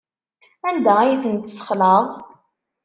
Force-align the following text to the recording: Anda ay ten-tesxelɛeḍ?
Anda 0.67 0.93
ay 0.99 1.15
ten-tesxelɛeḍ? 1.23 2.07